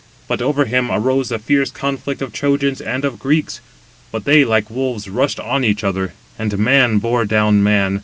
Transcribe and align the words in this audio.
But 0.27 0.41
over 0.41 0.65
him 0.65 0.89
arose 0.89 1.31
a 1.31 1.37
fierce 1.37 1.69
conflict 1.69 2.23
of 2.23 2.33
Trojans 2.33 2.81
and 2.81 3.05
of 3.05 3.19
Greeks. 3.19 3.61
But 4.11 4.25
they 4.25 4.43
like 4.43 4.71
wolves 4.71 5.07
rushed 5.07 5.39
on 5.39 5.63
each 5.63 5.83
other, 5.83 6.13
and 6.39 6.57
man 6.57 6.97
bore 6.97 7.23
down 7.25 7.61
man. 7.61 7.99